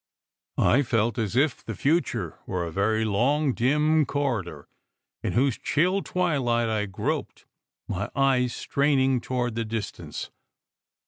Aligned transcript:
I 0.57 0.81
felt 0.81 1.19
as 1.19 1.35
if 1.35 1.63
the 1.63 1.75
future 1.75 2.39
were 2.47 2.65
a 2.65 2.71
very 2.71 3.05
long, 3.05 3.53
dim 3.53 4.03
corridor, 4.07 4.67
in 5.21 5.33
whose 5.33 5.59
chill 5.59 6.01
twilight 6.01 6.69
I 6.69 6.87
groped, 6.87 7.45
my 7.87 8.09
eyes 8.15 8.51
straining 8.51 9.21
toward 9.21 9.53
the 9.53 9.63
distance. 9.63 10.31